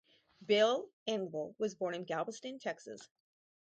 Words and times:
Bill 0.43 0.89
Engvall 1.07 1.53
was 1.59 1.75
born 1.75 1.93
in 1.93 2.05
Galveston, 2.05 2.57
Texas. 2.57 3.07